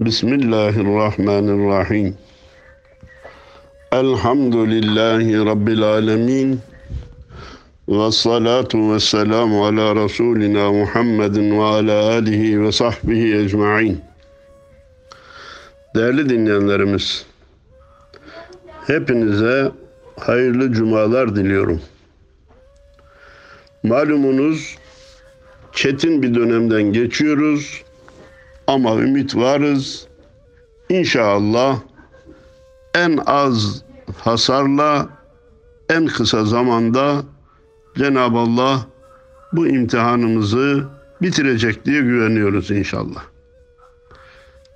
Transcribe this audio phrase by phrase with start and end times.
[0.00, 2.16] Bismillahirrahmanirrahim.
[3.92, 6.60] Elhamdülillahi Rabbil alemin.
[7.88, 14.00] Ve salatu ve selamu ala Resulina Muhammedin ve ala alihi ve sahbihi ecma'in.
[15.96, 17.26] Değerli dinleyenlerimiz,
[18.86, 19.72] hepinize
[20.16, 21.80] hayırlı cumalar diliyorum.
[23.82, 24.76] Malumunuz
[25.72, 27.82] çetin bir dönemden geçiyoruz
[28.70, 30.06] ama ümit varız.
[30.88, 31.80] İnşallah
[32.94, 33.82] en az
[34.18, 35.08] hasarla
[35.88, 37.22] en kısa zamanda
[37.98, 38.86] Cenab-ı Allah
[39.52, 40.84] bu imtihanımızı
[41.22, 43.22] bitirecek diye güveniyoruz inşallah.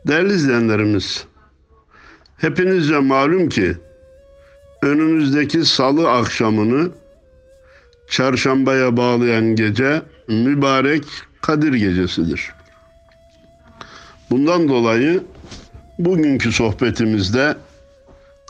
[0.06, 1.26] Değerli izleyenlerimiz,
[2.36, 3.76] hepinizce malum ki
[4.82, 6.90] önümüzdeki salı akşamını
[8.08, 11.04] çarşambaya bağlayan gece mübarek
[11.42, 12.63] Kadir gecesidir.
[14.30, 15.22] Bundan dolayı
[15.98, 17.56] bugünkü sohbetimizde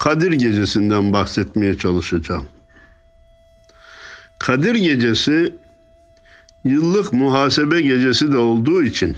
[0.00, 2.46] Kadir gecesinden bahsetmeye çalışacağım.
[4.38, 5.54] Kadir gecesi
[6.64, 9.16] yıllık muhasebe gecesi de olduğu için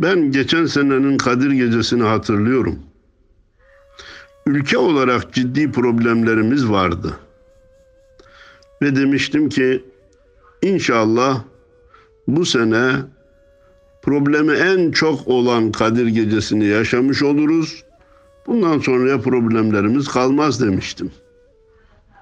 [0.00, 2.78] ben geçen senenin Kadir gecesini hatırlıyorum.
[4.46, 7.16] Ülke olarak ciddi problemlerimiz vardı.
[8.82, 9.84] Ve demiştim ki
[10.62, 11.42] inşallah
[12.28, 12.92] bu sene
[14.08, 17.84] problemi en çok olan Kadir gecesini yaşamış oluruz.
[18.46, 21.10] Bundan sonraya problemlerimiz kalmaz demiştim.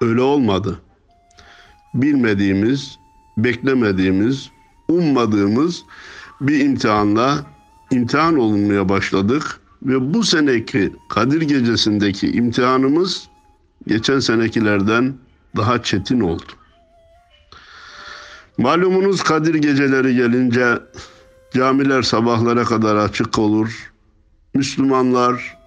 [0.01, 0.79] Öyle olmadı.
[1.93, 2.97] Bilmediğimiz,
[3.37, 4.49] beklemediğimiz,
[4.87, 5.83] ummadığımız
[6.41, 7.45] bir imtihanla
[7.91, 13.27] imtihan olunmaya başladık ve bu seneki Kadir gecesindeki imtihanımız
[13.87, 15.13] geçen senekilerden
[15.55, 16.51] daha çetin oldu.
[18.57, 20.79] Malumunuz Kadir geceleri gelince
[21.57, 23.91] camiler sabahlara kadar açık olur.
[24.53, 25.57] Müslümanlar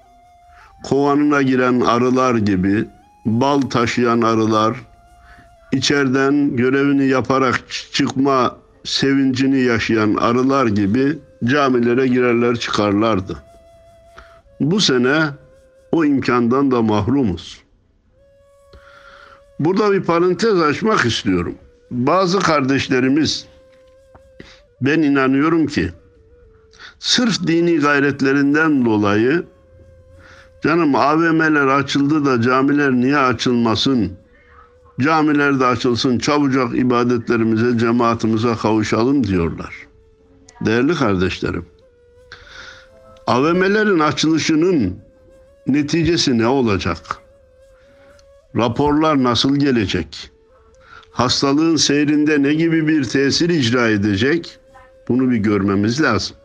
[0.85, 2.87] kovanına giren arılar gibi
[3.25, 4.77] bal taşıyan arılar
[5.73, 13.43] içeriden görevini yaparak çıkma sevincini yaşayan arılar gibi camilere girerler çıkarlardı.
[14.61, 15.25] Bu sene
[15.93, 17.61] o imkandan da mahrumuz.
[19.61, 21.55] Burada bir parantez açmak istiyorum.
[21.91, 23.50] Bazı kardeşlerimiz
[24.81, 25.91] ben inanıyorum ki
[26.99, 29.45] sırf dini gayretlerinden dolayı
[30.63, 34.13] canım AVM'ler açıldı da camiler niye açılmasın?
[35.01, 39.75] Camiler de açılsın, çabucak ibadetlerimize, cemaatimize kavuşalım diyorlar.
[40.67, 41.67] Değerli kardeşlerim,
[43.27, 44.99] AVM'lerin açılışının
[45.67, 46.99] neticesi ne olacak?
[48.57, 50.31] Raporlar nasıl gelecek?
[51.11, 54.60] Hastalığın seyrinde ne gibi bir tesir icra edecek?
[55.11, 56.37] Bunu bir görmemiz lazım.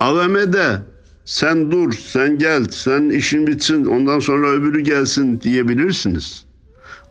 [0.00, 0.78] AVM'de
[1.24, 6.44] sen dur, sen gel, sen işin bitsin, ondan sonra öbürü gelsin diyebilirsiniz.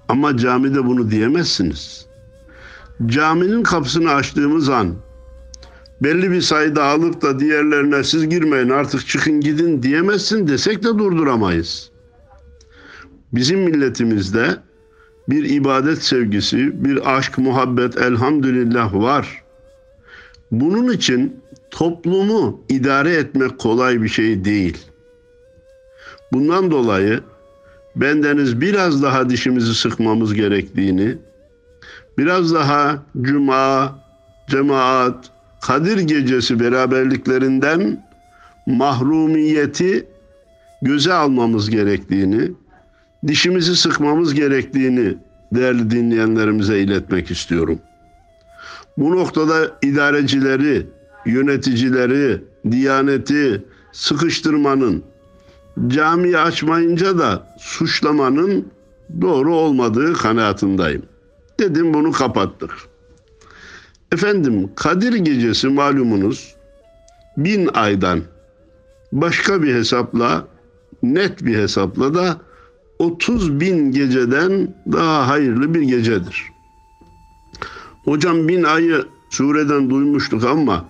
[0.08, 2.06] Ama camide bunu diyemezsiniz.
[3.06, 4.96] Caminin kapısını açtığımız an
[6.04, 11.92] belli bir sayıda alıp da diğerlerine siz girmeyin artık çıkın gidin diyemezsin desek de durduramayız.
[13.34, 14.58] Bizim milletimizde
[15.30, 19.45] bir ibadet sevgisi, bir aşk, muhabbet elhamdülillah var.
[20.52, 21.40] Bunun için
[21.72, 24.78] toplumu idare etmek kolay bir şey değil.
[26.34, 27.20] Bundan dolayı
[27.96, 31.18] bendeniz biraz daha dişimizi sıkmamız gerektiğini,
[32.18, 34.00] biraz daha cuma,
[34.50, 38.06] cemaat, Kadir gecesi beraberliklerinden
[38.66, 40.08] mahrumiyeti
[40.82, 42.52] göze almamız gerektiğini,
[43.28, 45.18] dişimizi sıkmamız gerektiğini
[45.52, 47.80] değerli dinleyenlerimize iletmek istiyorum.
[48.98, 50.88] Bu noktada idarecileri,
[51.26, 55.04] yöneticileri, diyaneti sıkıştırmanın,
[55.88, 58.68] camiyi açmayınca da suçlamanın
[59.22, 61.04] doğru olmadığı kanaatindeyim.
[61.60, 62.72] Dedim bunu kapattık.
[64.12, 66.56] Efendim Kadir gecesi malumunuz
[67.38, 68.22] bin aydan
[69.12, 70.48] başka bir hesapla
[71.04, 72.38] net bir hesapla da
[73.00, 76.55] 30 bin geceden daha hayırlı bir gecedir.
[78.06, 80.86] Hocam bin ayı sureden duymuştuk ama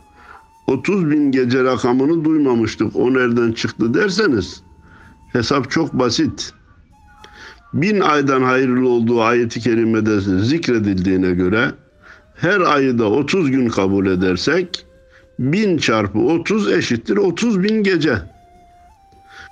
[0.68, 2.96] 30 bin gece rakamını duymamıştık.
[2.96, 4.62] O nereden çıktı derseniz
[5.34, 6.54] hesap çok basit.
[7.74, 11.72] Bin aydan hayırlı olduğu ayeti kerimede zikredildiğine göre
[12.36, 14.86] her ayı da 30 gün kabul edersek
[15.40, 18.22] bin çarpı 30 eşittir 30 bin gece.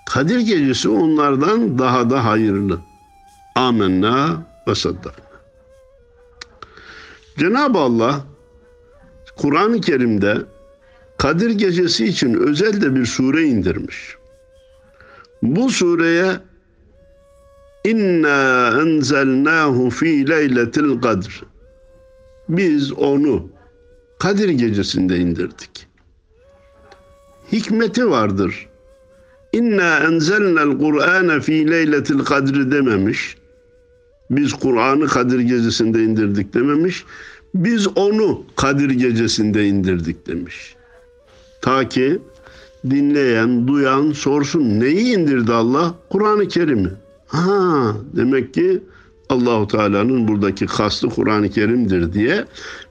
[0.06, 2.80] Kadir gecesi onlardan daha da hayırlı.
[3.56, 5.33] Amenna ve saddakna.
[7.38, 8.26] Cenab-ı Allah
[9.36, 10.38] Kur'an-ı Kerim'de
[11.18, 14.16] Kadir gecesi için özel de bir sure indirmiş.
[15.42, 16.40] Bu sureye
[17.84, 21.44] İnna enzelnahu fi leyletil kadr.
[22.50, 23.50] Biz onu
[24.20, 25.88] Kadir gecesinde indirdik.
[27.52, 28.70] Hikmeti vardır.
[29.54, 33.38] İnna enzelnel Kur'ane fi leyletil kadri dememiş.
[34.36, 37.06] Biz Kur'an'ı Kadir gecesinde indirdik dememiş.
[37.56, 40.76] Biz onu Kadir gecesinde indirdik demiş.
[41.62, 42.20] Ta ki
[42.90, 45.96] dinleyen, duyan sorsun neyi indirdi Allah?
[46.10, 46.90] Kur'an-ı Kerim'i.
[47.28, 48.84] Ha, demek ki
[49.30, 52.46] Allahu Teala'nın buradaki kastı Kur'an-ı Kerim'dir diye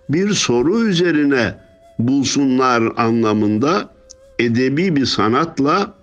[0.09, 1.55] bir soru üzerine
[1.99, 3.94] bulsunlar anlamında
[4.39, 5.94] edebi bir sanatla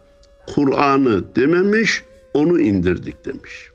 [0.55, 2.03] Kur'an'ı dememiş,
[2.33, 3.68] onu indirdik demiş.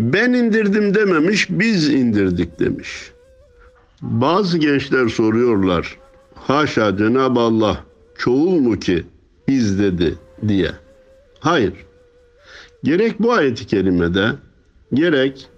[0.00, 3.12] Ben indirdim dememiş, biz indirdik demiş.
[4.02, 5.98] Bazı gençler soruyorlar.
[6.34, 7.84] Haşa Cenab-ı Allah
[8.18, 9.04] çoğul mu ki
[9.48, 10.14] biz dedi
[10.48, 10.70] diye.
[11.40, 11.72] Hayır.
[12.82, 14.28] Gerek bu ayeti kerimede
[14.94, 15.48] gerek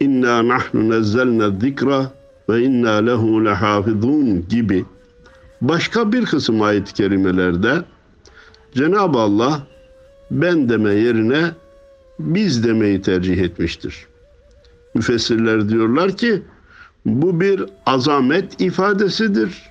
[0.00, 2.12] inna nahnu nezzelne zikra
[2.48, 4.84] ve inna lehu lehafizun gibi
[5.60, 7.82] başka bir kısım ayet-i kerimelerde
[8.74, 9.66] Cenab-ı Allah
[10.30, 11.50] ben deme yerine
[12.18, 14.06] biz demeyi tercih etmiştir.
[14.94, 16.42] Müfessirler diyorlar ki
[17.06, 19.62] bu bir azamet ifadesidir.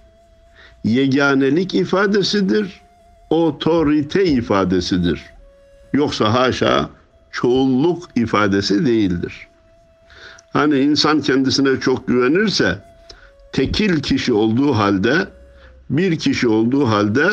[0.84, 2.82] Yeganelik ifadesidir.
[3.30, 5.24] Otorite ifadesidir.
[5.94, 6.90] Yoksa haşa
[7.32, 9.48] çoğulluk ifadesi değildir.
[10.54, 12.80] Hani insan kendisine çok güvenirse
[13.52, 15.28] tekil kişi olduğu halde
[15.90, 17.30] bir kişi olduğu halde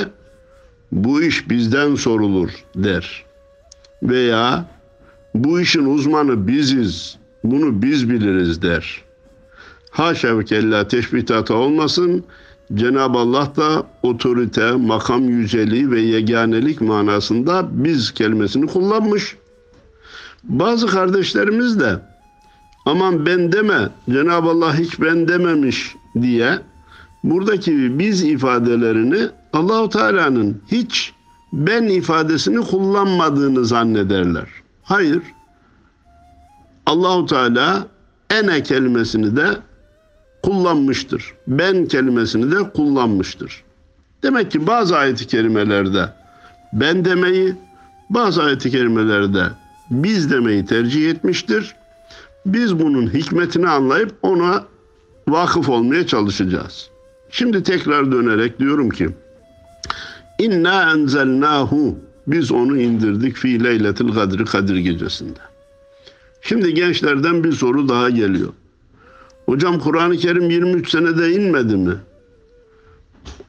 [0.92, 3.24] bu iş bizden sorulur der.
[4.02, 4.64] Veya
[5.34, 9.02] bu işin uzmanı biziz, bunu biz biliriz der.
[9.90, 12.24] Haşa ve kella teşbihata olmasın,
[12.74, 19.36] Cenab-ı Allah da otorite, makam yüceliği ve yeganelik manasında biz kelimesini kullanmış.
[20.44, 22.00] Bazı kardeşlerimiz de
[22.86, 26.58] aman ben deme, Cenab-ı Allah hiç ben dememiş diye
[27.24, 31.12] buradaki biz ifadelerini Allahu Teala'nın hiç
[31.52, 34.61] ben ifadesini kullanmadığını zannederler.
[34.82, 35.22] Hayır.
[36.86, 37.86] Allahu Teala
[38.30, 39.46] ene kelimesini de
[40.42, 41.34] kullanmıştır.
[41.46, 43.64] Ben kelimesini de kullanmıştır.
[44.22, 46.08] Demek ki bazı ayet-i kerimelerde
[46.72, 47.54] ben demeyi,
[48.10, 49.44] bazı ayet-i kerimelerde
[49.90, 51.74] biz demeyi tercih etmiştir.
[52.46, 54.64] Biz bunun hikmetini anlayıp ona
[55.28, 56.90] vakıf olmaya çalışacağız.
[57.30, 59.08] Şimdi tekrar dönerek diyorum ki
[60.38, 65.38] İnna enzelnahu biz onu indirdik fi leyletil kadri kadir gecesinde.
[66.42, 68.52] Şimdi gençlerden bir soru daha geliyor.
[69.46, 71.94] Hocam Kur'an-ı Kerim 23 senede inmedi mi?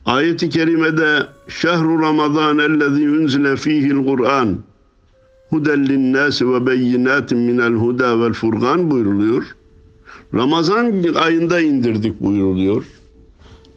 [0.05, 4.57] Ayet-i kerimede şehru ramazan ellezî unzile fîhil Kur'an
[5.49, 9.55] huden linnâsi ve beyinâtin minel huda vel furgan buyruluyor.
[10.33, 12.85] Ramazan ayında indirdik buyuruluyor.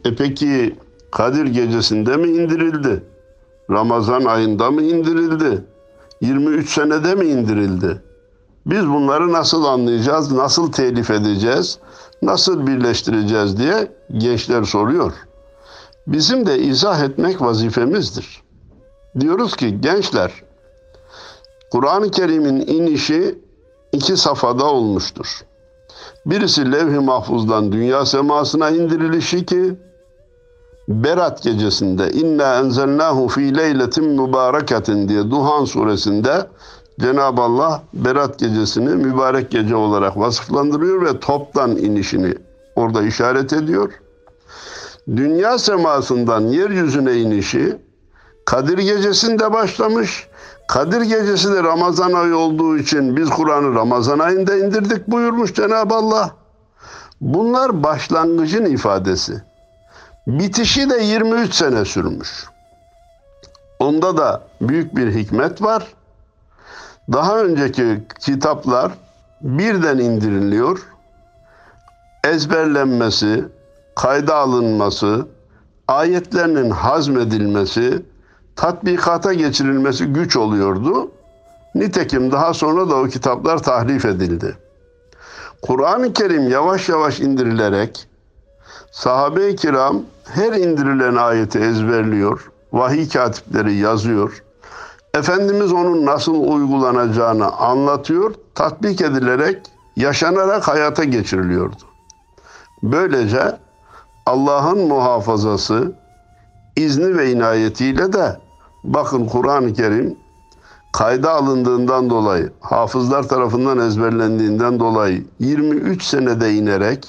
[0.05, 0.75] E peki
[1.11, 3.03] Kadir gecesinde mi indirildi?
[3.71, 5.65] Ramazan ayında mı indirildi?
[6.21, 8.01] 23 senede mi indirildi?
[8.65, 11.79] Biz bunları nasıl anlayacağız, nasıl telif edeceğiz,
[12.21, 15.13] nasıl birleştireceğiz diye gençler soruyor.
[16.07, 18.43] Bizim de izah etmek vazifemizdir.
[19.19, 20.31] Diyoruz ki gençler,
[21.71, 23.39] Kur'an-ı Kerim'in inişi
[23.91, 25.27] iki safhada olmuştur.
[26.25, 29.75] Birisi levh-i mahfuzdan dünya semasına indirilişi ki
[30.87, 36.47] Berat gecesinde inna enzelnahu fi leyletin mübareketin diye Duhan suresinde
[36.99, 42.33] Cenab-ı Allah Berat gecesini mübarek gece olarak vasıflandırıyor ve toptan inişini
[42.75, 43.93] orada işaret ediyor.
[45.07, 47.77] Dünya semasından yeryüzüne inişi
[48.45, 50.27] Kadir gecesinde başlamış.
[50.67, 56.31] Kadir gecesi de Ramazan ayı olduğu için biz Kur'an'ı Ramazan ayında indirdik buyurmuş Cenab-ı Allah.
[57.21, 59.46] Bunlar başlangıcın ifadesi.
[60.27, 62.45] Bitişi de 23 sene sürmüş.
[63.79, 65.87] Onda da büyük bir hikmet var.
[67.11, 68.91] Daha önceki kitaplar
[69.41, 70.79] birden indiriliyor.
[72.23, 73.45] Ezberlenmesi,
[73.95, 75.27] kayda alınması,
[75.87, 78.05] ayetlerinin hazmedilmesi,
[78.55, 81.11] tatbikata geçirilmesi güç oluyordu.
[81.75, 84.57] Nitekim daha sonra da o kitaplar tahrif edildi.
[85.61, 88.07] Kur'an-ı Kerim yavaş yavaş indirilerek
[88.91, 90.03] sahabe-i kiram
[90.33, 94.43] her indirilen ayeti ezberliyor, vahiy katipleri yazıyor.
[95.13, 99.61] Efendimiz onun nasıl uygulanacağını anlatıyor, tatbik edilerek,
[99.95, 101.75] yaşanarak hayata geçiriliyordu.
[102.83, 103.57] Böylece
[104.25, 105.91] Allah'ın muhafazası,
[106.75, 108.37] izni ve inayetiyle de
[108.83, 110.17] bakın Kur'an-ı Kerim
[110.93, 117.07] kayda alındığından dolayı, hafızlar tarafından ezberlendiğinden dolayı 23 senede inerek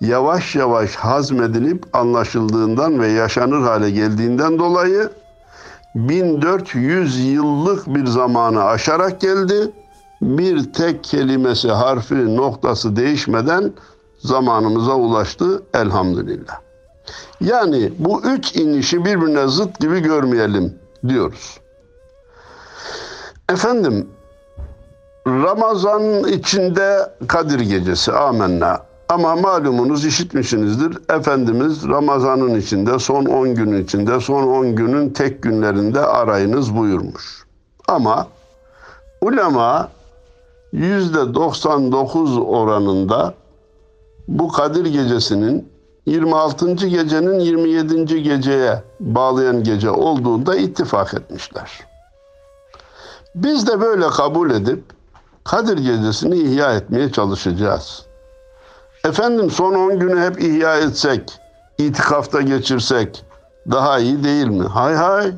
[0.00, 5.10] yavaş yavaş hazmedilip anlaşıldığından ve yaşanır hale geldiğinden dolayı
[5.94, 9.70] 1400 yıllık bir zamanı aşarak geldi.
[10.22, 13.72] Bir tek kelimesi, harfi, noktası değişmeden
[14.18, 16.60] zamanımıza ulaştı elhamdülillah.
[17.40, 20.74] Yani bu üç inişi birbirine zıt gibi görmeyelim
[21.08, 21.60] diyoruz.
[23.48, 24.08] Efendim
[25.26, 28.89] Ramazan içinde Kadir Gecesi amenna.
[29.10, 30.98] Ama malumunuz işitmişsinizdir.
[31.10, 37.44] Efendimiz Ramazan'ın içinde son 10 günün içinde son 10 günün tek günlerinde arayınız buyurmuş.
[37.88, 38.26] Ama
[39.20, 39.88] ulema
[40.74, 43.34] %99 oranında
[44.28, 45.68] bu Kadir Gecesi'nin
[46.06, 46.72] 26.
[46.74, 48.22] gecenin 27.
[48.22, 51.80] geceye bağlayan gece olduğunda ittifak etmişler.
[53.34, 54.84] Biz de böyle kabul edip
[55.44, 58.09] Kadir Gecesi'ni ihya etmeye çalışacağız.
[59.04, 61.32] Efendim son 10 günü hep ihya etsek,
[61.78, 63.24] itikafta geçirsek
[63.70, 64.64] daha iyi değil mi?
[64.64, 65.32] Hay hay.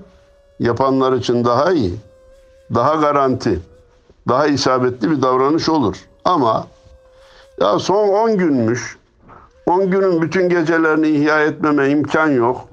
[0.58, 1.94] Yapanlar için daha iyi.
[2.74, 3.60] Daha garanti.
[4.28, 5.96] Daha isabetli bir davranış olur.
[6.24, 6.66] Ama
[7.60, 8.98] ya son 10 günmüş.
[9.66, 12.68] 10 günün bütün gecelerini ihya etmeme imkan yok.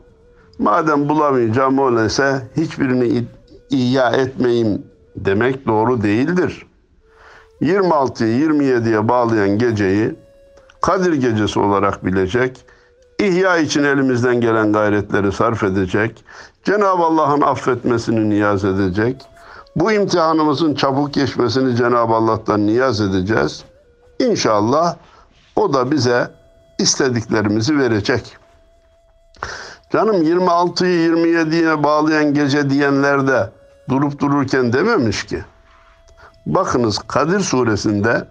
[0.60, 3.24] Madem bulamayacağım öyleyse hiçbirini
[3.70, 4.84] ihya etmeyeyim
[5.16, 6.66] demek doğru değildir.
[7.62, 10.16] 26'yı 27'ye bağlayan geceyi
[10.82, 12.66] Kadir gecesi olarak bilecek,
[13.20, 16.24] ihya için elimizden gelen gayretleri sarf edecek,
[16.64, 19.26] Cenab-ı Allah'ın affetmesini niyaz edecek,
[19.76, 23.64] bu imtihanımızın çabuk geçmesini Cenab-ı Allah'tan niyaz edeceğiz.
[24.20, 24.96] İnşallah
[25.56, 26.32] o da bize
[26.80, 28.38] istediklerimizi verecek.
[29.92, 33.50] Canım 26'yı 27'ye bağlayan gece diyenler de
[33.90, 35.44] durup dururken dememiş ki.
[36.46, 38.28] Bakınız Kadir suresinde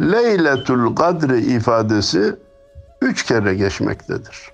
[0.00, 2.36] Leyletül Kadri ifadesi
[3.02, 4.52] üç kere geçmektedir.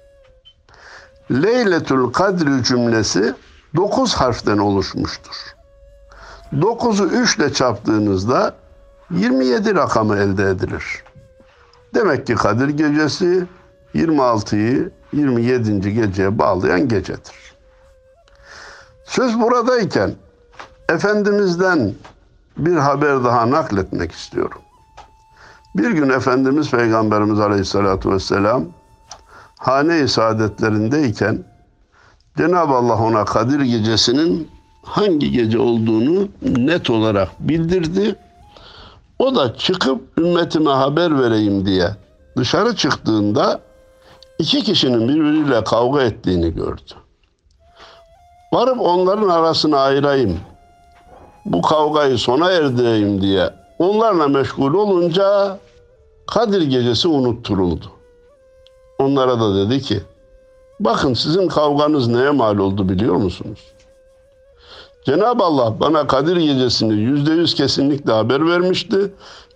[1.31, 3.35] Leyletül Kadri cümlesi
[3.77, 5.37] dokuz harften oluşmuştur.
[6.61, 8.55] Dokuzu üçle çarptığınızda
[9.11, 11.05] 27 rakamı elde edilir.
[11.95, 13.47] Demek ki Kadir gecesi
[13.95, 15.95] 26'yı 27.
[15.95, 17.55] geceye bağlayan gecedir.
[19.05, 20.15] Söz buradayken
[20.89, 21.95] Efendimiz'den
[22.57, 24.61] bir haber daha nakletmek istiyorum.
[25.77, 28.65] Bir gün Efendimiz Peygamberimiz Aleyhisselatü Vesselam
[29.59, 31.45] hane-i saadetlerindeyken
[32.39, 34.49] Cenab-ı Allah ona Kadir gecesinin
[34.83, 38.17] hangi gece olduğunu net olarak bildirdi.
[39.19, 41.91] O da çıkıp ümmetime haber vereyim diye
[42.37, 43.61] dışarı çıktığında
[44.39, 46.93] iki kişinin birbiriyle kavga ettiğini gördü.
[48.53, 50.41] Varıp onların arasını ayırayım,
[51.45, 55.59] bu kavgayı sona erdireyim diye onlarla meşgul olunca
[56.27, 57.85] Kadir gecesi unutturuldu.
[58.99, 60.03] Onlara da dedi ki,
[60.81, 63.59] bakın sizin kavganız neye mal oldu biliyor musunuz?
[65.05, 69.13] Cenab-ı Allah bana Kadir gecesini yüzde yüz kesinlikle haber vermişti.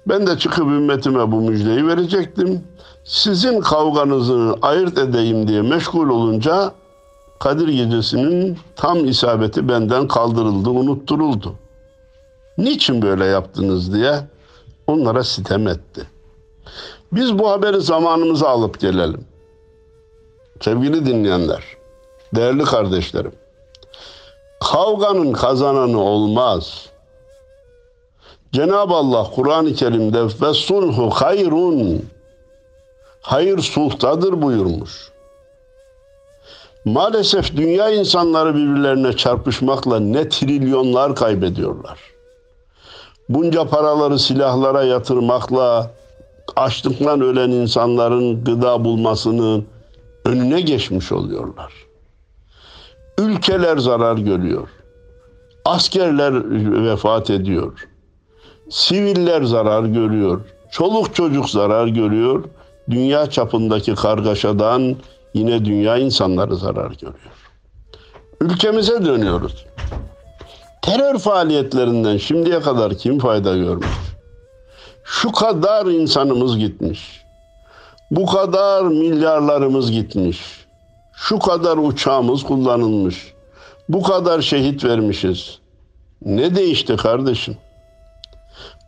[0.07, 2.65] Ben de çıkıp ümmetime bu müjdeyi verecektim.
[3.05, 6.73] Sizin kavganızı ayırt edeyim diye meşgul olunca
[7.39, 11.55] Kadir gecesinin tam isabeti benden kaldırıldı, unutturuldu.
[12.59, 14.15] Niçin böyle yaptınız diye
[14.87, 16.07] onlara sitem etti.
[17.13, 19.25] Biz bu haberi zamanımıza alıp gelelim.
[20.61, 21.65] Sevgili dinleyenler,
[22.35, 23.33] değerli kardeşlerim.
[24.61, 26.87] Kavganın kazananı olmaz.
[28.53, 32.03] Cenab-ı Allah Kur'an-ı Kerim'de ve sulhu hayrun
[33.21, 35.13] hayır sulhtadır buyurmuş.
[36.85, 42.12] Maalesef dünya insanları birbirlerine çarpışmakla ne trilyonlar kaybediyorlar.
[43.29, 45.91] Bunca paraları silahlara yatırmakla
[46.57, 49.67] açlıktan ölen insanların gıda bulmasının
[50.25, 51.73] önüne geçmiş oluyorlar.
[53.19, 54.69] Ülkeler zarar görüyor.
[55.65, 56.35] Askerler
[56.85, 57.89] vefat ediyor.
[58.71, 60.41] Siviller zarar görüyor.
[60.71, 62.45] Çoluk çocuk zarar görüyor.
[62.91, 64.97] Dünya çapındaki kargaşadan
[65.35, 67.33] yine dünya insanları zarar görüyor.
[68.41, 69.67] Ülkemize dönüyoruz.
[70.83, 73.87] Terör faaliyetlerinden şimdiye kadar kim fayda görmüş?
[75.05, 77.23] Şu kadar insanımız gitmiş.
[78.11, 80.41] Bu kadar milyarlarımız gitmiş.
[81.13, 83.33] Şu kadar uçağımız kullanılmış.
[83.89, 85.59] Bu kadar şehit vermişiz.
[86.25, 87.57] Ne değişti kardeşim?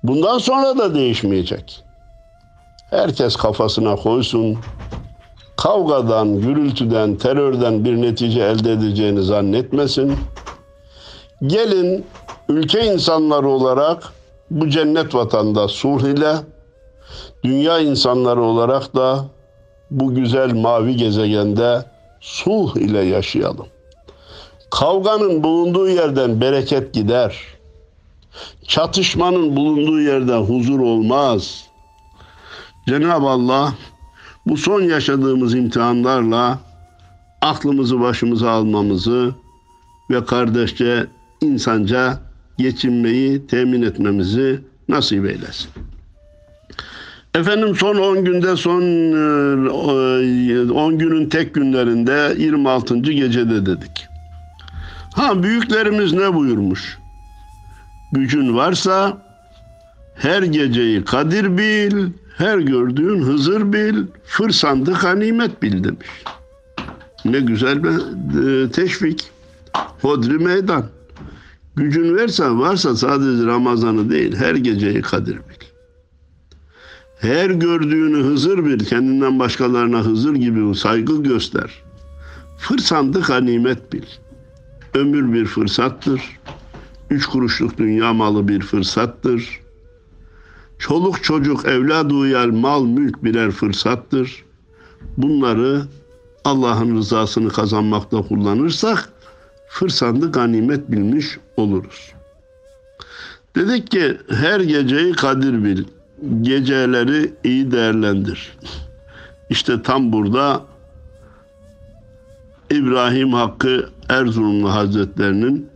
[0.03, 1.85] Bundan sonra da değişmeyecek.
[2.91, 4.59] Herkes kafasına koysun.
[5.57, 10.17] kavgadan, gürültüden, terörden bir netice elde edeceğini zannetmesin.
[11.43, 12.05] Gelin
[12.49, 14.13] ülke insanları olarak
[14.51, 16.37] bu cennet vatanda sulh ile,
[17.45, 19.25] dünya insanları olarak da
[19.91, 21.85] bu güzel mavi gezegende
[22.21, 23.67] sulh ile yaşayalım.
[24.71, 27.39] Kavganın bulunduğu yerden bereket gider.
[28.69, 31.65] Çatışmanın bulunduğu yerde huzur olmaz.
[32.89, 33.75] Cenab-ı Allah
[34.47, 36.59] bu son yaşadığımız imtihanlarla
[37.43, 39.35] aklımızı başımıza almamızı
[40.11, 41.07] ve kardeşçe
[41.45, 42.21] insanca
[42.59, 45.71] geçinmeyi temin etmemizi nasip eylesin.
[47.35, 48.83] Efendim son 10 günde son
[50.71, 52.99] 10 günün tek günlerinde 26.
[52.99, 54.07] gecede dedik.
[55.15, 56.99] Ha büyüklerimiz ne buyurmuş?
[58.13, 59.19] Gücün varsa
[60.15, 66.09] her geceyi kadir bil, her gördüğün Hızır bil, fırsandı ganimet bil demiş.
[67.25, 67.91] Ne güzel bir
[68.47, 69.31] e, teşvik.
[70.03, 70.85] Hodri meydan.
[71.77, 75.65] Gücün varsa, varsa sadece Ramazan'ı değil, her geceyi kadir bil.
[77.19, 81.83] Her gördüğünü Hızır bil, kendinden başkalarına Hızır gibi saygı göster.
[82.59, 84.03] Fırsandı ganimet bil.
[84.95, 86.21] Ömür bir fırsattır.
[87.11, 89.61] Üç kuruşluk dünya malı bir fırsattır.
[90.79, 94.45] Çoluk çocuk evlad uyar mal mülk birer fırsattır.
[95.17, 95.83] Bunları
[96.45, 99.13] Allah'ın rızasını kazanmakta kullanırsak
[99.75, 102.13] fırsattı ganimet bilmiş oluruz.
[103.57, 105.85] Dedik ki her geceyi kadir bil.
[106.41, 108.59] Geceleri iyi değerlendir.
[109.51, 110.65] İşte tam burada
[112.71, 115.69] İbrahim Hakkı Erzurumlu Hazretlerinin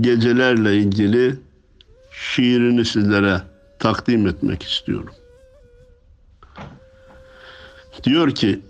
[0.00, 1.36] gecelerle ilgili
[2.10, 3.42] şiirini sizlere
[3.78, 5.14] takdim etmek istiyorum.
[8.04, 8.60] Diyor ki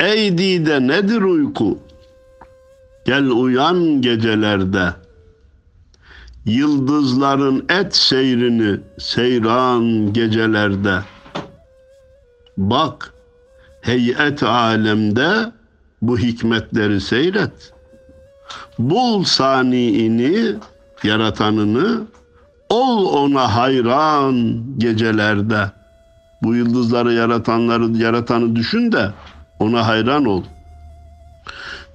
[0.00, 1.78] Ey dide nedir uyku?
[3.04, 4.94] Gel uyan gecelerde.
[6.44, 10.98] Yıldızların et seyrini seyran gecelerde.
[12.56, 13.14] Bak
[13.80, 15.52] heyet alemde
[16.02, 17.72] bu hikmetleri seyret.
[18.78, 20.54] Bul saniini,
[21.04, 22.02] yaratanını,
[22.68, 25.70] ol ona hayran gecelerde.
[26.42, 29.12] Bu yıldızları yaratanları yaratanı düşün de
[29.58, 30.42] ona hayran ol.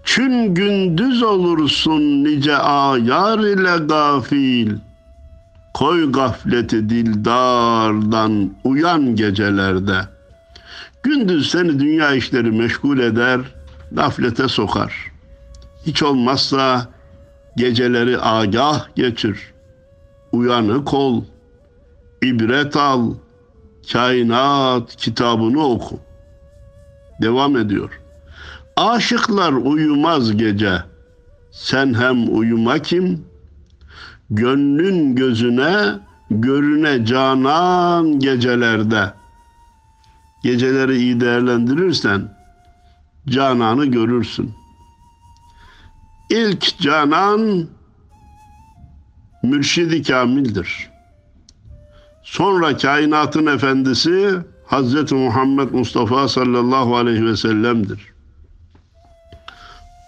[0.05, 4.77] Çün gündüz olursun nice ayar ile gafil.
[5.73, 9.99] Koy gafleti dildardan uyan gecelerde.
[11.03, 13.41] Gündüz seni dünya işleri meşgul eder,
[13.91, 15.11] gaflete sokar.
[15.85, 16.87] Hiç olmazsa
[17.57, 19.53] geceleri agah geçir.
[20.31, 21.23] Uyanık ol,
[22.23, 23.13] ibret al,
[23.91, 25.99] kainat kitabını oku.
[27.21, 28.04] Devam ediyor.
[28.75, 30.83] Aşıklar uyumaz gece.
[31.51, 33.25] Sen hem uyuma kim?
[34.29, 39.13] Gönlün gözüne görüne canan gecelerde.
[40.43, 42.37] Geceleri iyi değerlendirirsen
[43.27, 44.53] cananı görürsün.
[46.29, 47.67] İlk canan
[49.43, 50.89] mürşidi kamildir.
[52.23, 54.35] Sonra kainatın efendisi
[54.65, 58.14] Hazreti Muhammed Mustafa sallallahu aleyhi ve sellem'dir.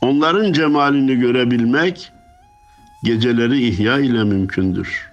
[0.01, 2.11] Onların cemalini görebilmek
[3.03, 5.07] geceleri ihya ile mümkündür.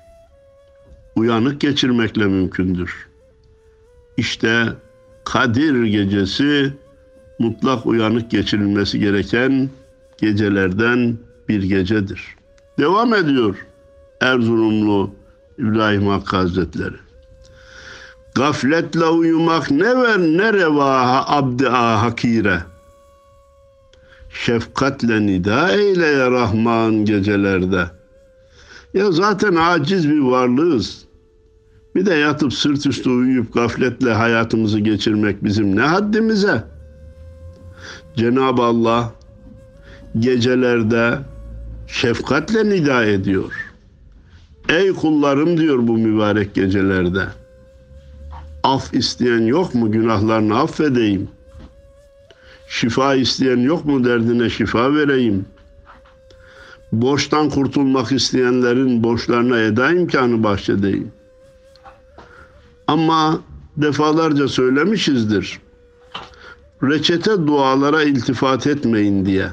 [1.16, 3.09] Uyanık geçirmekle mümkündür.
[4.16, 4.66] İşte
[5.25, 6.73] Kadir gecesi
[7.38, 9.70] mutlak uyanık geçirilmesi gereken
[10.18, 11.18] gecelerden
[11.49, 12.37] bir gecedir.
[12.79, 13.66] Devam ediyor
[14.20, 15.11] Erzurumlu
[15.59, 16.97] İbrahim Hakkı Hazretleri.
[18.35, 22.73] Gafletle uyumak ne ver ne revaha abdi hakire.
[24.35, 27.87] Şefkatle nida eyle ya Rahman gecelerde.
[28.94, 31.05] Ya zaten aciz bir varlığız.
[31.94, 36.64] Bir de yatıp sırt üstü uyuyup gafletle hayatımızı geçirmek bizim ne haddimize?
[38.16, 39.12] Cenab-ı Allah
[40.18, 41.18] gecelerde
[41.87, 43.53] şefkatle nida ediyor.
[44.68, 47.25] Ey kullarım diyor bu mübarek gecelerde.
[48.62, 51.29] Af isteyen yok mu günahlarını affedeyim.
[52.74, 55.46] Şifa isteyen yok mu derdine şifa vereyim.
[56.92, 61.12] Borçtan kurtulmak isteyenlerin borçlarına eda imkanı bahşedeyim.
[62.87, 63.40] Ama
[63.76, 65.60] defalarca söylemişizdir.
[66.82, 69.48] Reçete dualara iltifat etmeyin diye.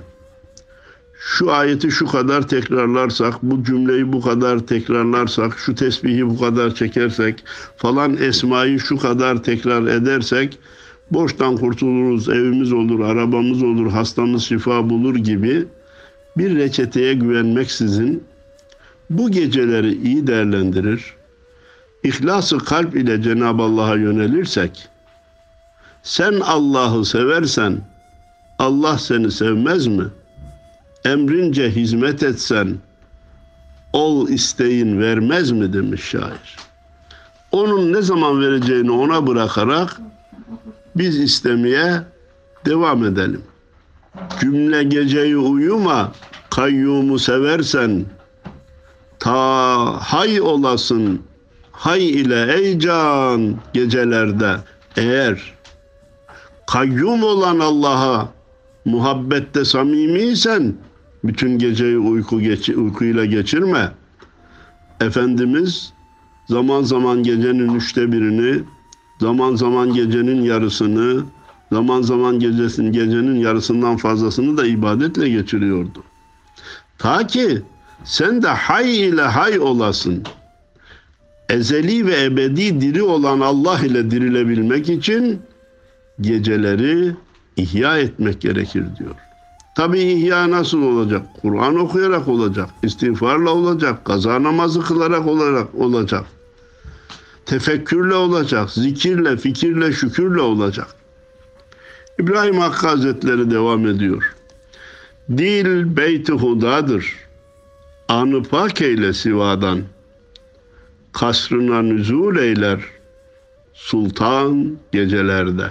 [1.19, 7.43] Şu ayeti şu kadar tekrarlarsak, bu cümleyi bu kadar tekrarlarsak, şu tesbihi bu kadar çekersek,
[7.77, 10.59] falan esmayı şu kadar tekrar edersek
[11.11, 15.65] borçtan kurtuluruz, evimiz olur, arabamız olur, hastamız şifa bulur gibi
[16.37, 18.23] bir reçeteye güvenmeksizin
[19.09, 21.13] bu geceleri iyi değerlendirir,
[22.03, 24.87] İhlası kalp ile Cenab-ı Allah'a yönelirsek,
[26.03, 27.77] sen Allah'ı seversen,
[28.59, 30.03] Allah seni sevmez mi?
[31.05, 32.77] Emrince hizmet etsen,
[33.93, 36.57] ol isteğin vermez mi demiş şair.
[37.51, 40.01] Onun ne zaman vereceğini ona bırakarak
[40.95, 42.01] biz istemeye
[42.65, 43.41] devam edelim.
[44.39, 46.11] Cümle geceyi uyuma,
[46.49, 48.05] kayyumu seversen,
[49.19, 51.21] ta hay olasın,
[51.71, 54.55] hay ile ey can gecelerde
[54.97, 55.53] eğer
[56.67, 58.29] kayyum olan Allah'a
[58.85, 60.73] muhabbette samimiysen
[61.23, 63.91] bütün geceyi uyku geç, uykuyla geçirme.
[65.01, 65.93] Efendimiz
[66.47, 68.63] zaman zaman gecenin üçte birini,
[69.21, 71.23] zaman zaman gecenin yarısını,
[71.71, 76.03] zaman zaman gecesin gecenin yarısından fazlasını da ibadetle geçiriyordu.
[76.97, 77.61] Ta ki
[78.03, 80.23] sen de hay ile hay olasın.
[81.49, 85.39] Ezeli ve ebedi diri olan Allah ile dirilebilmek için
[86.21, 87.15] geceleri
[87.57, 89.15] ihya etmek gerekir diyor.
[89.75, 91.25] Tabi ihya nasıl olacak?
[91.41, 96.25] Kur'an okuyarak olacak, istiğfarla olacak, kaza namazı kılarak olarak olacak.
[97.51, 100.87] Tefekkürle olacak, zikirle, fikirle, şükürle olacak.
[102.19, 104.35] İbrahim Hakkı Hazretleri devam ediyor.
[105.29, 107.15] Dil beyti hudadır.
[108.07, 109.81] Anı pak eyle sivadan.
[111.13, 112.79] Kasrına nüzul eyler.
[113.73, 115.67] Sultan gecelerde.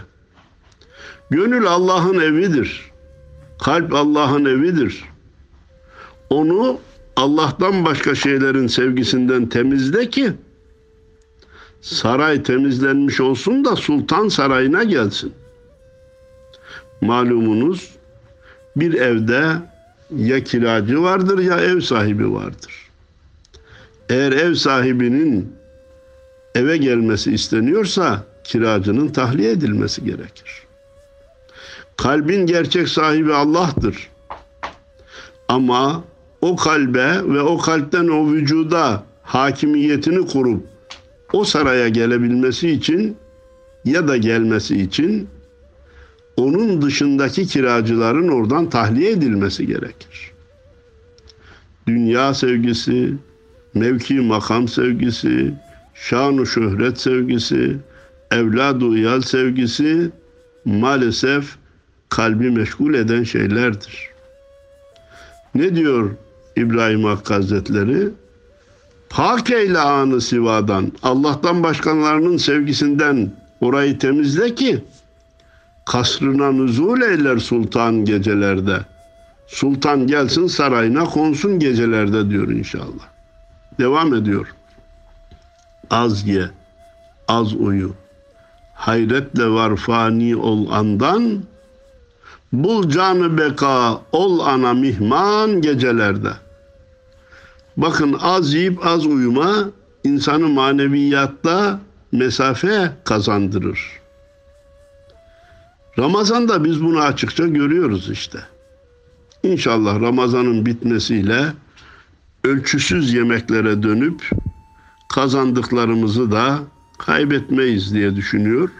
[1.30, 2.90] Gönül Allah'ın evidir.
[3.64, 5.04] Kalp Allah'ın evidir.
[6.30, 6.80] Onu
[7.16, 10.32] Allah'tan başka şeylerin sevgisinden temizle ki
[11.80, 15.32] saray temizlenmiş olsun da sultan sarayına gelsin.
[17.00, 17.90] Malumunuz
[18.76, 19.56] bir evde
[20.16, 22.90] ya kiracı vardır ya ev sahibi vardır.
[24.08, 25.52] Eğer ev sahibinin
[26.54, 30.62] eve gelmesi isteniyorsa kiracının tahliye edilmesi gerekir.
[31.96, 34.10] Kalbin gerçek sahibi Allah'tır.
[35.48, 36.04] Ama
[36.40, 40.66] o kalbe ve o kalpten o vücuda hakimiyetini kurup
[41.32, 43.16] o saraya gelebilmesi için
[43.84, 45.28] ya da gelmesi için
[46.36, 50.32] onun dışındaki kiracıların oradan tahliye edilmesi gerekir.
[51.86, 53.14] Dünya sevgisi,
[53.74, 55.54] mevki makam sevgisi,
[55.94, 57.76] şanu şöhret sevgisi,
[58.30, 60.10] evladu iyal sevgisi
[60.64, 61.56] maalesef
[62.08, 64.10] kalbi meşgul eden şeylerdir.
[65.54, 66.10] Ne diyor
[66.56, 68.08] İbrahim Hakkı Hazretleri?
[69.10, 74.84] Pak eyle anı sivadan, Allah'tan başkalarının sevgisinden orayı temizle ki
[75.84, 78.80] kasrına nüzul eyler sultan gecelerde.
[79.46, 83.06] Sultan gelsin sarayına konsun gecelerde diyor inşallah.
[83.78, 84.54] Devam ediyor.
[85.90, 86.50] Az ye,
[87.28, 87.94] az uyu.
[88.74, 91.42] Hayretle var fani ol andan.
[92.52, 96.32] Bul canı beka ol ana mihman gecelerde.
[97.80, 99.70] Bakın az yiyip az uyuma
[100.04, 101.80] insanı maneviyatta
[102.12, 104.00] mesafe kazandırır.
[105.98, 108.38] Ramazan'da biz bunu açıkça görüyoruz işte.
[109.42, 111.52] İnşallah Ramazan'ın bitmesiyle
[112.44, 114.30] ölçüsüz yemeklere dönüp
[115.08, 116.58] kazandıklarımızı da
[116.98, 118.70] kaybetmeyiz diye düşünüyor.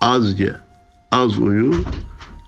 [0.00, 0.56] Az ye,
[1.12, 1.74] az uyu,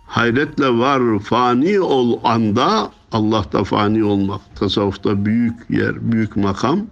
[0.07, 6.87] hayretle var fani ol anda Allah'ta fani olmak, tasavvufta büyük yer, büyük makam.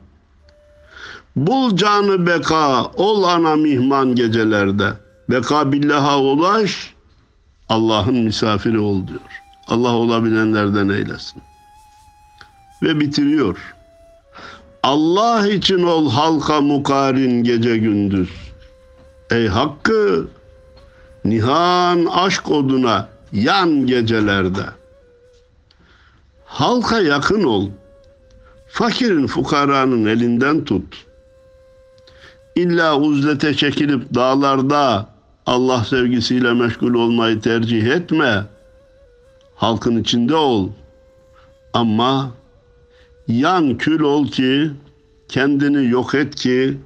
[1.36, 4.92] Bul canı beka, ol ana mihman gecelerde.
[5.30, 6.94] Beka billaha ulaş,
[7.68, 9.20] Allah'ın misafiri ol diyor.
[9.68, 11.42] Allah olabilenlerden eylesin.
[12.82, 13.74] Ve bitiriyor.
[14.82, 18.30] Allah için ol halka mukarin gece gündüz.
[19.30, 20.28] Ey Hakkı,
[21.24, 24.79] nihan aşk oduna yan gecelerde.
[26.50, 27.68] Halka yakın ol.
[28.68, 31.06] Fakirin fukaranın elinden tut.
[32.56, 35.08] İlla uzlete çekilip dağlarda
[35.46, 38.44] Allah sevgisiyle meşgul olmayı tercih etme.
[39.54, 40.68] Halkın içinde ol.
[41.72, 42.30] Ama
[43.28, 44.70] yan kül ol ki
[45.28, 46.78] kendini yok et ki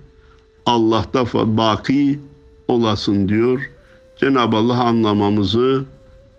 [0.67, 2.21] Allah'ta baki
[2.69, 3.71] olasın diyor.
[4.17, 5.85] Cenab-ı Allah anlamamızı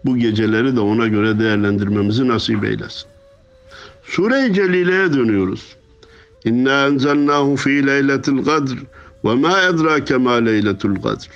[0.05, 3.14] bu geceleri de ona göre değerlendirmemizi nasip eylesin.
[4.07, 5.75] Sure-i Celile'ye dönüyoruz.
[6.45, 8.73] İnna enzelnahu fi leyletil kadr
[9.25, 11.29] ve ma edrake ma leyletul kadr.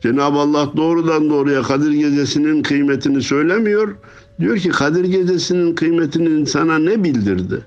[0.00, 3.96] Cenab-ı Allah doğrudan doğruya Kadir Gecesi'nin kıymetini söylemiyor.
[4.40, 7.64] Diyor ki Kadir Gecesi'nin kıymetini sana ne bildirdi?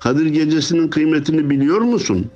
[0.00, 2.26] Kadir Gecesi'nin kıymetini biliyor musun?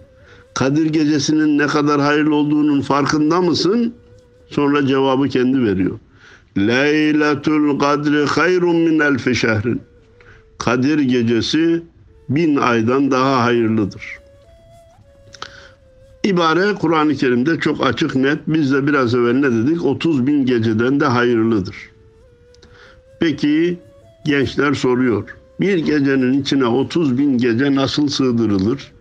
[0.55, 3.95] Kadir Gecesi'nin ne kadar hayırlı olduğunun farkında mısın?
[4.49, 5.99] Sonra cevabı kendi veriyor.
[6.59, 9.81] Leyletul kadri hayrun min elfi şehrin.
[10.59, 11.83] Kadir Gecesi
[12.29, 14.03] bin aydan daha hayırlıdır.
[16.25, 18.38] İbare Kur'an-ı Kerim'de çok açık net.
[18.47, 19.85] Biz de biraz evvel ne dedik?
[19.85, 21.77] 30 bin geceden de hayırlıdır.
[23.21, 23.79] Peki
[24.25, 25.37] gençler soruyor.
[25.61, 28.92] Bir gecenin içine 30 bin gece nasıl sığdırılır?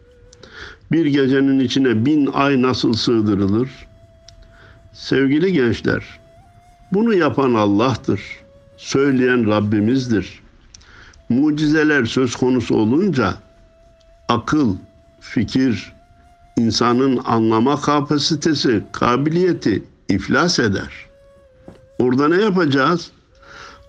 [0.91, 3.69] Bir gecenin içine bin ay nasıl sığdırılır?
[4.93, 6.03] Sevgili gençler,
[6.91, 8.21] bunu yapan Allah'tır.
[8.77, 10.44] Söyleyen Rabbimizdir.
[11.29, 13.33] Mucizeler söz konusu olunca
[14.27, 14.75] akıl,
[15.19, 15.93] fikir,
[16.57, 21.05] insanın anlama kapasitesi, kabiliyeti iflas eder.
[21.99, 23.11] Orada ne yapacağız?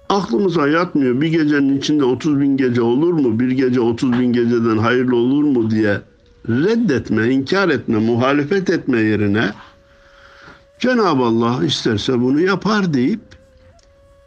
[0.09, 1.21] Aklımıza yatmıyor.
[1.21, 3.41] Bir gecenin içinde 30 bin gece olur mu?
[3.41, 6.01] Bir gece 30 bin geceden hayırlı olur mu diye
[6.49, 9.51] reddetme, inkar etme, muhalefet etme yerine
[10.79, 13.21] Cenab-ı Allah isterse bunu yapar deyip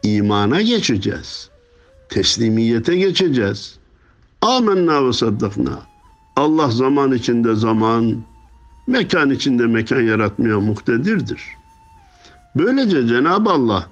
[0.02, 1.50] imana geçeceğiz.
[2.10, 3.78] Teslimiyete geçeceğiz.
[4.42, 5.82] Amenna ve saddakna.
[6.36, 8.16] Allah zaman içinde zaman,
[8.86, 11.42] mekan içinde mekan yaratmaya muhtedirdir.
[12.56, 13.88] Böylece Cenab-ı Allah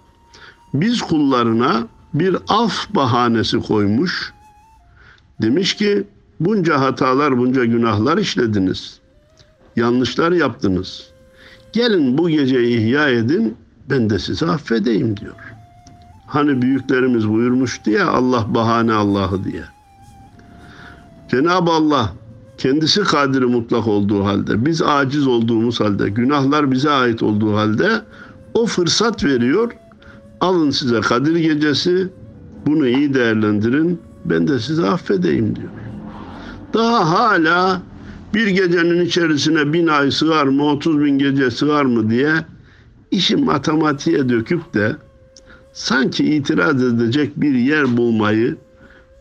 [0.75, 4.33] biz kullarına bir af bahanesi koymuş.
[5.43, 6.07] Demiş ki
[6.41, 9.01] bunca hatalar, bunca günahlar işlediniz.
[9.77, 11.11] Yanlışlar yaptınız.
[11.73, 13.57] Gelin bu gece ihya edin,
[13.91, 15.35] ben de sizi affedeyim diyor.
[16.29, 19.63] Hani büyüklerimiz buyurmuştu ya Allah bahane Allah'ı diye.
[21.31, 22.13] Cenab-ı Allah
[22.59, 27.91] kendisi kadiri mutlak olduğu halde, biz aciz olduğumuz halde, günahlar bize ait olduğu halde
[28.55, 29.73] o fırsat veriyor.
[30.41, 32.09] Alın size Kadir gecesi,
[32.67, 35.69] bunu iyi değerlendirin, ben de sizi affedeyim diyor.
[36.75, 37.83] Daha hala
[38.35, 42.33] bir gecenin içerisine bin ay sığar mı, otuz bin gece sığar mı diye
[43.11, 44.97] işi matematiğe döküp de
[45.79, 48.57] sanki itiraz edecek bir yer bulmayı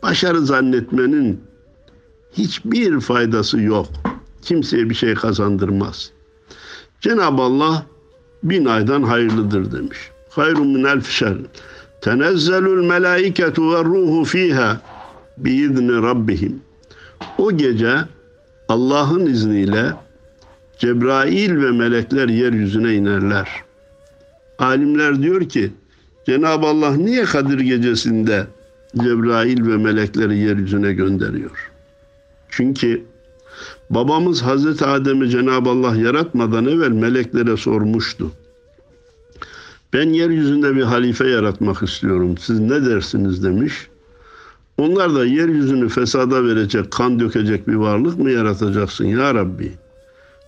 [0.03, 1.41] başarı zannetmenin
[2.33, 3.87] hiçbir faydası yok.
[4.41, 6.11] Kimseye bir şey kazandırmaz.
[7.01, 7.85] Cenab-ı Allah
[8.43, 9.97] bin aydan hayırlıdır demiş.
[10.29, 11.37] Hayrun min elf şer.
[12.01, 14.81] Tenezzelul melaiketu ve ruhu fiha
[15.37, 16.61] biizni rabbihim.
[17.37, 17.97] O gece
[18.69, 19.93] Allah'ın izniyle
[20.77, 23.49] Cebrail ve melekler yeryüzüne inerler.
[24.59, 25.71] Alimler diyor ki
[26.27, 28.47] Cenab-ı Allah niye Kadir gecesinde
[28.95, 31.71] Cebrail ve melekleri yeryüzüne gönderiyor?
[32.49, 33.03] Çünkü
[33.89, 38.31] babamız Hazreti Adem'i Cenab-ı Allah yaratmadan evvel meleklere sormuştu.
[39.93, 42.37] Ben yeryüzünde bir halife yaratmak istiyorum.
[42.37, 43.87] Siz ne dersiniz demiş.
[44.77, 49.71] Onlar da yeryüzünü fesada verecek, kan dökecek bir varlık mı yaratacaksın ya Rabbi?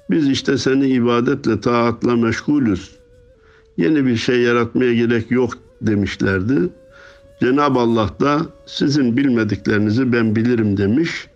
[0.09, 2.98] Biz işte seni ibadetle, taatla meşgulüz.
[3.79, 6.69] Yeni bir şey yaratmaya gerek yok demişlerdi.
[7.41, 11.27] Cenab-ı Allah da sizin bilmediklerinizi ben bilirim demiş.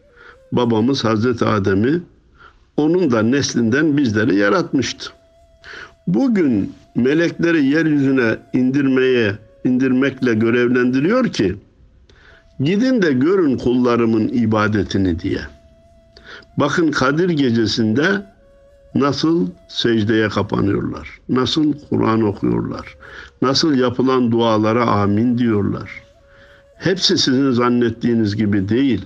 [0.52, 2.02] Babamız Hazreti Adem'i
[2.78, 5.10] onun da neslinden bizleri yaratmıştı.
[6.08, 11.56] Bugün melekleri yeryüzüne indirmeye, indirmekle görevlendiriyor ki
[12.60, 15.42] Gidin de görün kullarımın ibadetini diye.
[16.58, 18.33] Bakın Kadir gecesinde
[18.96, 21.20] nasıl secdeye kapanıyorlar.
[21.30, 22.98] Nasıl Kur'an okuyorlar.
[23.42, 25.92] Nasıl yapılan dualara amin diyorlar.
[26.78, 29.06] Hepsi sizin zannettiğiniz gibi değil.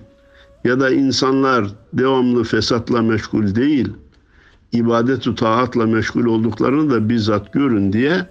[0.63, 3.89] Ya da insanlar devamlı fesatla meşgul değil.
[4.71, 8.25] İbadet-ü taatla meşgul olduklarını da bizzat görün diye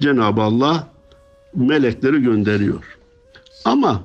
[0.00, 0.88] Cenab-ı Allah
[1.54, 2.98] melekleri gönderiyor.
[3.64, 4.02] Ama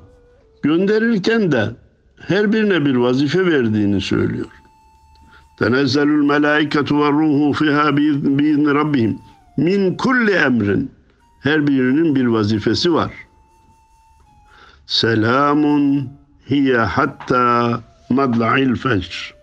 [0.62, 1.70] gönderirken de
[2.16, 4.59] her birine bir vazife verdiğini söylüyor.
[5.60, 9.18] Tenezzelül melaiketu ve ruhu fiha biizni rabbihim
[9.56, 10.90] min kulli emrin.
[11.40, 13.12] Her birinin bir vazifesi var.
[14.86, 16.08] Selamun
[16.50, 19.34] hiye hatta madla'il fecr.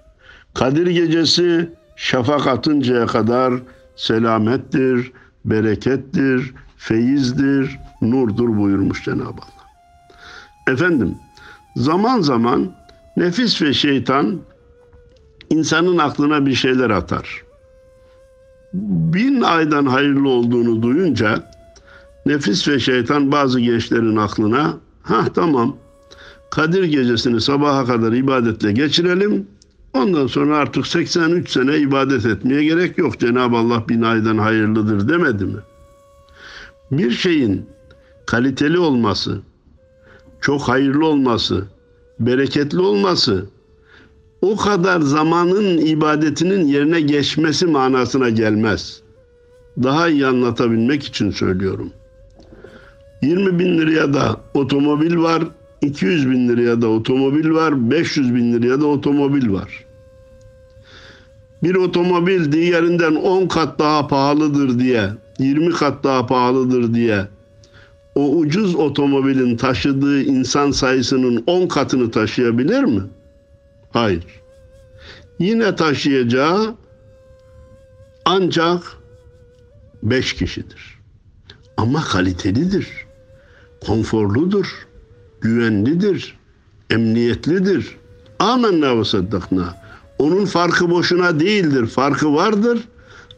[0.53, 3.53] Kadir gecesi şafak atıncaya kadar
[3.95, 5.11] selamettir,
[5.45, 10.73] berekettir, feyizdir, nurdur buyurmuş Cenab-ı Allah.
[10.73, 11.15] Efendim,
[11.75, 12.71] zaman zaman
[13.17, 14.39] nefis ve şeytan
[15.49, 17.43] insanın aklına bir şeyler atar.
[18.73, 21.51] Bin aydan hayırlı olduğunu duyunca
[22.25, 25.77] nefis ve şeytan bazı gençlerin aklına ha tamam
[26.49, 29.47] Kadir gecesini sabaha kadar ibadetle geçirelim.
[29.93, 33.19] Ondan sonra artık 83 sene ibadet etmeye gerek yok.
[33.19, 35.59] Cenab-ı Allah bin aydan hayırlıdır demedi mi?
[36.91, 37.65] Bir şeyin
[38.25, 39.41] kaliteli olması,
[40.41, 41.65] çok hayırlı olması,
[42.19, 43.45] bereketli olması
[44.41, 49.01] o kadar zamanın ibadetinin yerine geçmesi manasına gelmez.
[49.83, 51.91] Daha iyi anlatabilmek için söylüyorum.
[53.21, 55.43] 20 bin liraya da otomobil var,
[55.81, 59.85] 200 bin liraya da otomobil var, 500 bin liraya da otomobil var.
[61.63, 67.27] Bir otomobil diğerinden 10 kat daha pahalıdır diye, 20 kat daha pahalıdır diye
[68.17, 73.01] o ucuz otomobilin taşıdığı insan sayısının 10 katını taşıyabilir mi?
[73.91, 74.25] Hayır.
[75.39, 76.75] Yine taşıyacağı
[78.25, 78.81] ancak
[80.03, 80.99] 5 kişidir.
[81.77, 82.87] Ama kalitelidir.
[83.85, 84.87] Konforludur.
[85.41, 86.37] Güvenlidir.
[86.89, 87.97] Emniyetlidir.
[88.39, 89.75] Amenna ve saddakna.
[90.19, 91.85] Onun farkı boşuna değildir.
[91.85, 92.79] Farkı vardır.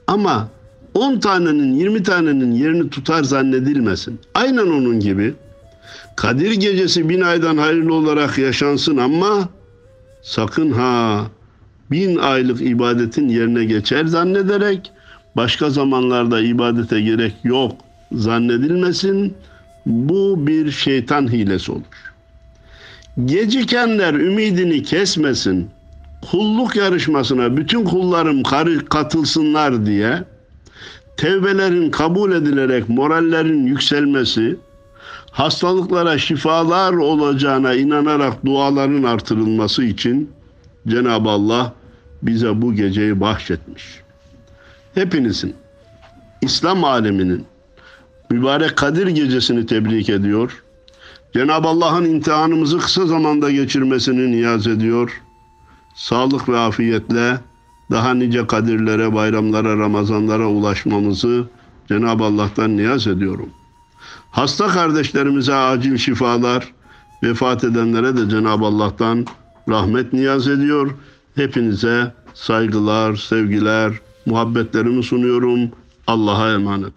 [0.07, 0.49] Ama
[0.93, 4.19] 10 tanenin 20 tanenin yerini tutar zannedilmesin.
[4.33, 5.33] Aynen onun gibi.
[6.15, 9.49] Kadir gecesi bin aydan hayırlı olarak yaşansın ama
[10.21, 11.25] sakın ha
[11.91, 14.91] bin aylık ibadetin yerine geçer zannederek
[15.35, 17.71] başka zamanlarda ibadete gerek yok
[18.11, 19.33] zannedilmesin.
[19.85, 21.83] Bu bir şeytan hilesi olur.
[23.25, 25.69] Gecikenler ümidini kesmesin.
[26.31, 28.43] Kulluk yarışmasına bütün kullarım
[28.89, 30.23] katılsınlar diye
[31.17, 34.55] tevbelerin kabul edilerek morallerin yükselmesi,
[35.31, 40.31] hastalıklara şifalar olacağına inanarak duaların artırılması için
[40.87, 41.73] Cenab-ı Allah
[42.21, 44.01] bize bu geceyi bahşetmiş.
[44.93, 45.55] Hepinizin,
[46.41, 47.45] İslam aleminin
[48.29, 50.63] mübarek Kadir gecesini tebrik ediyor.
[51.33, 55.21] Cenab-ı Allah'ın imtihanımızı kısa zamanda geçirmesini niyaz ediyor.
[55.95, 57.37] Sağlık ve afiyetle
[57.91, 61.47] daha nice kadirlere, bayramlara, Ramazanlara ulaşmamızı
[61.87, 63.49] Cenab-ı Allah'tan niyaz ediyorum.
[64.31, 66.73] Hasta kardeşlerimize acil şifalar,
[67.23, 69.25] vefat edenlere de Cenab-ı Allah'tan
[69.69, 70.91] rahmet niyaz ediyor.
[71.35, 73.93] Hepinize saygılar, sevgiler,
[74.25, 75.59] muhabbetlerimi sunuyorum.
[76.07, 76.93] Allah'a emanet.